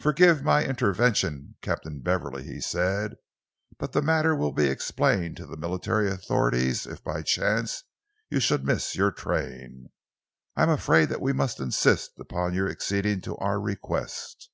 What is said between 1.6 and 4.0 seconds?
Captain Beverley," he said, "but